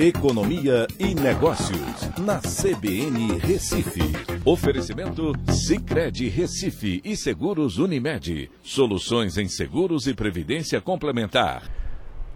Economia 0.00 0.86
e 0.96 1.12
Negócios, 1.12 2.08
na 2.20 2.38
CBN 2.38 3.36
Recife. 3.40 3.98
Oferecimento 4.44 5.32
Cicred 5.52 6.28
Recife 6.28 7.00
e 7.04 7.16
Seguros 7.16 7.78
Unimed. 7.78 8.48
Soluções 8.62 9.36
em 9.36 9.48
seguros 9.48 10.06
e 10.06 10.14
previdência 10.14 10.80
complementar. 10.80 11.68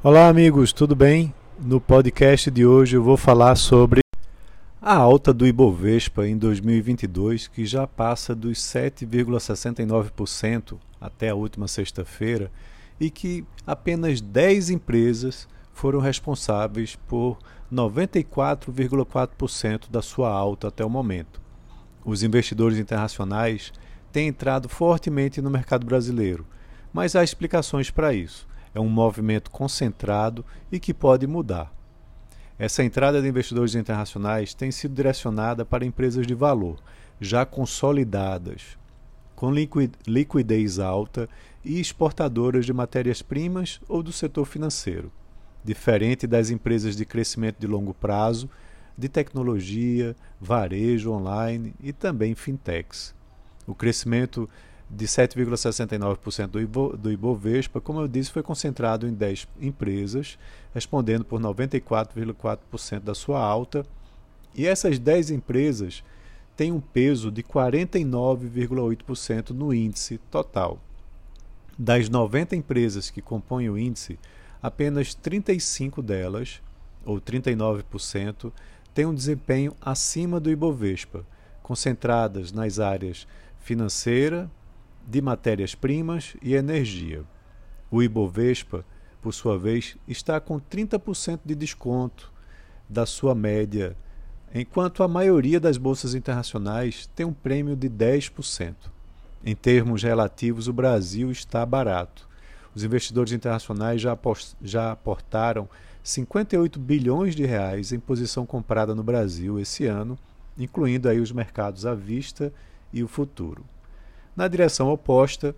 Olá, 0.03 0.27
amigos, 0.27 0.73
tudo 0.73 0.97
bem? 0.97 1.33
No 1.57 1.81
podcast 1.81 2.51
de 2.51 2.67
hoje 2.67 2.97
eu 2.97 3.03
vou 3.05 3.17
falar 3.17 3.55
sobre 3.55 4.01
a 4.81 4.97
alta 4.97 5.33
do 5.33 5.47
Ibovespa 5.47 6.27
em 6.27 6.37
2022, 6.37 7.47
que 7.47 7.65
já 7.65 7.87
passa 7.87 8.35
dos 8.35 8.59
7,69% 8.59 10.79
até 11.01 11.29
a 11.29 11.37
última 11.37 11.69
sexta-feira 11.69 12.51
e 12.99 13.09
que 13.09 13.45
apenas 13.65 14.21
10 14.21 14.71
empresas 14.71 15.47
foram 15.73 16.01
responsáveis 16.01 16.97
por 17.09 17.39
94,4% 17.73 19.91
da 19.91 20.03
sua 20.03 20.31
alta 20.31 20.69
até 20.69 20.85
o 20.85 20.91
momento. 20.91 21.41
Os 22.05 22.23
investidores 22.23 22.79
internacionais 22.79 23.73
têm 24.13 24.29
entrado 24.29 24.69
fortemente 24.69 25.41
no 25.41 25.51
mercado 25.51 25.87
brasileiro, 25.87 26.47
mas 26.93 27.17
há 27.17 27.25
explicações 27.25 27.91
para 27.91 28.13
isso. 28.13 28.47
É 28.75 28.81
um 28.81 28.89
movimento 28.89 29.51
concentrado 29.51 30.45
e 30.71 30.79
que 30.79 30.93
pode 30.93 31.27
mudar. 31.27 31.73
Essa 32.59 32.85
entrada 32.85 33.23
de 33.23 33.29
investidores 33.29 33.75
internacionais 33.75 34.53
tem 34.55 34.71
sido 34.71 34.95
direcionada 34.95 35.65
para 35.65 35.87
empresas 35.87 36.27
de 36.27 36.35
valor, 36.35 36.77
já 37.21 37.45
consolidadas, 37.47 38.79
com 39.35 39.51
liquidez 40.07 40.79
alta 40.79 41.29
e 41.65 41.81
exportadoras 41.81 42.67
de 42.67 42.73
matérias-primas 42.73 43.81
ou 43.89 44.03
do 44.03 44.13
setor 44.13 44.45
financeiro 44.45 45.11
diferente 45.65 46.27
das 46.27 46.51
empresas 46.51 46.97
de 46.97 47.05
crescimento 47.05 47.59
de 47.59 47.67
longo 47.67 47.95
prazo, 47.95 48.49
de 48.97 49.09
tecnologia, 49.09 50.15
varejo 50.41 51.13
online 51.13 51.75
e 51.83 51.93
também 51.93 52.35
fintechs. 52.35 53.15
O 53.67 53.75
crescimento 53.75 54.49
de 54.91 55.07
7,69% 55.07 56.47
do, 56.49 56.61
Ibo, 56.61 56.97
do 56.97 57.11
Ibovespa, 57.11 57.81
como 57.81 58.01
eu 58.01 58.09
disse, 58.09 58.31
foi 58.31 58.43
concentrado 58.43 59.09
em 59.09 59.15
10 59.15 59.49
empresas, 59.61 60.39
respondendo 60.75 61.25
por 61.25 61.41
94,4% 61.41 63.01
da 63.01 63.15
sua 63.15 63.41
alta. 63.41 63.87
E 64.55 64.67
essas 64.67 64.99
10 64.99 65.31
empresas 65.31 66.05
têm 66.55 66.71
um 66.71 66.81
peso 66.81 67.31
de 67.31 67.43
49,8% 67.43 69.49
no 69.51 69.73
índice 69.73 70.19
total. 70.31 70.79
Das 71.79 72.11
90 72.11 72.55
empresas 72.55 73.09
que 73.09 73.23
compõem 73.23 73.71
o 73.71 73.79
índice, 73.79 74.19
apenas 74.63 75.15
35 75.15 76.01
delas, 76.01 76.63
ou 77.05 77.21
39%, 77.21 78.53
têm 78.95 79.07
um 79.07 79.15
desempenho 79.15 79.75
acima 79.81 80.39
do 80.39 80.51
Ibovespa, 80.51 81.27
concentradas 81.63 82.53
nas 82.53 82.79
áreas 82.79 83.27
financeira, 83.61 84.51
de 85.07 85.21
matérias-primas 85.21 86.37
e 86.41 86.55
energia. 86.55 87.25
O 87.91 88.03
Ibovespa, 88.03 88.85
por 89.21 89.35
sua 89.35 89.59
vez, 89.59 89.97
está 90.07 90.41
com 90.41 90.61
30% 90.61 91.41
de 91.45 91.55
desconto 91.55 92.33
da 92.89 93.05
sua 93.07 93.35
média, 93.35 93.97
enquanto 94.55 95.03
a 95.03 95.09
maioria 95.09 95.59
das 95.59 95.77
bolsas 95.77 96.15
internacionais 96.15 97.11
tem 97.17 97.27
um 97.27 97.33
prêmio 97.33 97.75
de 97.75 97.89
10%. 97.89 98.75
Em 99.45 99.57
termos 99.57 100.03
relativos, 100.03 100.69
o 100.69 100.73
Brasil 100.73 101.31
está 101.31 101.65
barato. 101.67 102.29
Os 102.75 102.83
investidores 102.83 103.33
internacionais 103.33 104.01
já, 104.01 104.19
já 104.63 104.93
aportaram 104.93 105.69
58 106.03 106.79
bilhões 106.79 107.35
de 107.35 107.45
reais 107.45 107.93
em 107.93 108.01
posição 108.01 108.47
comprada 108.47 108.95
no 108.95 109.03
Brasil 109.03 109.61
esse 109.61 109.87
ano, 109.87 110.19
incluindo 110.59 111.09
aí 111.09 111.21
os 111.21 111.31
mercados 111.31 111.85
à 111.85 111.95
vista 111.95 112.53
e 112.93 113.03
o 113.03 113.09
futuro. 113.09 113.65
Na 114.35 114.49
direção 114.49 114.89
oposta, 114.89 115.55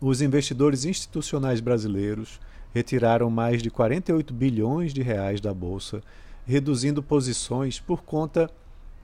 os 0.00 0.22
investidores 0.22 0.84
institucionais 0.84 1.60
brasileiros 1.60 2.40
retiraram 2.74 3.30
mais 3.30 3.62
de 3.62 3.70
48 3.70 4.32
bilhões 4.32 4.92
de 4.92 5.02
reais 5.02 5.40
da 5.40 5.52
bolsa, 5.52 6.02
reduzindo 6.46 7.02
posições 7.02 7.78
por 7.78 8.02
conta 8.02 8.50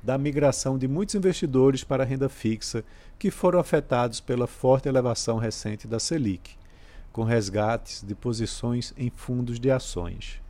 da 0.02 0.18
migração 0.18 0.76
de 0.76 0.88
muitos 0.88 1.14
investidores 1.14 1.84
para 1.84 2.02
a 2.02 2.06
renda 2.06 2.28
fixa 2.28 2.84
que 3.18 3.30
foram 3.30 3.60
afetados 3.60 4.20
pela 4.20 4.46
forte 4.46 4.88
elevação 4.88 5.38
recente 5.38 5.86
da 5.86 6.00
Selic 6.00 6.61
com 7.12 7.24
resgates 7.24 8.02
de 8.02 8.14
posições 8.14 8.94
em 8.96 9.10
fundos 9.10 9.60
de 9.60 9.70
ações. 9.70 10.40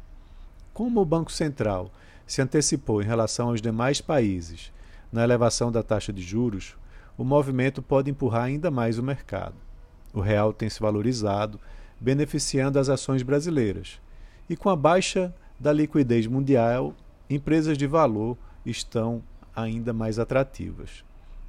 Como 0.72 1.00
o 1.00 1.04
Banco 1.04 1.32
Central 1.32 1.90
se 2.26 2.40
antecipou 2.40 3.02
em 3.02 3.06
relação 3.06 3.48
aos 3.48 3.60
demais 3.60 4.00
países 4.00 4.72
na 5.10 5.22
elevação 5.22 5.70
da 5.70 5.82
taxa 5.82 6.12
de 6.12 6.22
juros, 6.22 6.76
o 7.18 7.24
movimento 7.24 7.82
pode 7.82 8.10
empurrar 8.10 8.44
ainda 8.44 8.70
mais 8.70 8.98
o 8.98 9.02
mercado. 9.02 9.56
O 10.14 10.20
real 10.20 10.52
tem 10.52 10.68
se 10.70 10.80
valorizado, 10.80 11.60
beneficiando 12.00 12.78
as 12.78 12.88
ações 12.88 13.22
brasileiras. 13.22 14.00
E 14.48 14.56
com 14.56 14.70
a 14.70 14.76
baixa 14.76 15.34
da 15.58 15.72
liquidez 15.72 16.26
mundial, 16.26 16.94
empresas 17.28 17.76
de 17.76 17.86
valor 17.86 18.36
estão 18.64 19.22
ainda 19.54 19.92
mais 19.92 20.18
atrativas. 20.18 21.04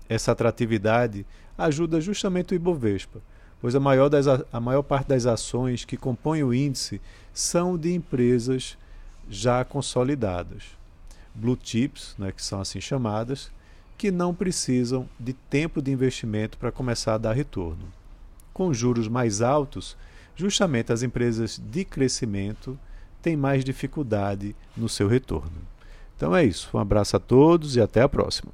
Essa 0.10 0.32
atratividade 0.32 1.26
ajuda 1.58 2.02
justamente 2.02 2.54
o 2.54 2.56
Ibovespa, 2.56 3.22
pois 3.64 3.76
a 3.76 3.80
maior, 3.80 4.10
das, 4.10 4.28
a 4.28 4.60
maior 4.60 4.82
parte 4.82 5.08
das 5.08 5.26
ações 5.26 5.86
que 5.86 5.96
compõem 5.96 6.44
o 6.44 6.54
índice 6.54 7.00
são 7.34 7.78
de 7.78 7.94
empresas 7.94 8.78
já 9.30 9.64
consolidadas. 9.64 10.64
Blue 11.34 11.58
chips, 11.64 12.14
né, 12.20 12.34
que 12.34 12.44
são 12.44 12.60
assim 12.60 12.82
chamadas, 12.82 13.50
que 13.98 14.12
não 14.12 14.36
precisam 14.36 15.08
de 15.18 15.32
tempo 15.32 15.82
de 15.82 15.92
investimento 15.92 16.58
para 16.58 16.74
começar 16.74 17.14
a 17.14 17.18
dar 17.18 17.32
retorno. 17.32 17.86
Com 18.54 18.74
juros 18.74 19.08
mais 19.08 19.42
altos, 19.42 19.96
justamente 20.36 20.92
as 20.92 21.02
empresas 21.02 21.58
de 21.58 21.86
crescimento 21.86 22.78
têm 23.22 23.38
mais 23.38 23.64
dificuldade 23.64 24.54
no 24.76 24.90
seu 24.90 25.08
retorno. 25.08 25.62
Então 26.18 26.36
é 26.36 26.44
isso. 26.44 26.70
Um 26.74 26.80
abraço 26.80 27.16
a 27.16 27.20
todos 27.20 27.78
e 27.78 27.82
até 27.82 28.02
a 28.02 28.10
próxima. 28.10 28.52